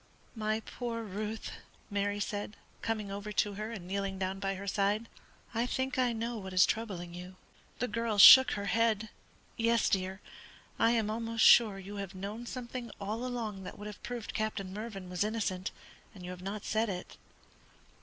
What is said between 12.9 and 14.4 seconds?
all along that would have proved